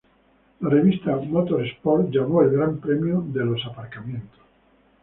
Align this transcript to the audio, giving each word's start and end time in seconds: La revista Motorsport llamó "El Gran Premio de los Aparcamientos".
La 0.61 0.67
revista 0.71 1.15
Motorsport 1.15 2.09
llamó 2.09 2.41
"El 2.41 2.49
Gran 2.49 2.79
Premio 2.79 3.21
de 3.27 3.45
los 3.45 3.63
Aparcamientos". 3.67 4.39